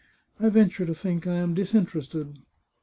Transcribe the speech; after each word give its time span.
I 0.39 0.49
venture 0.49 0.83
to 0.87 0.95
think 0.95 1.27
I 1.27 1.35
am 1.35 1.53
disinterested. 1.53 2.39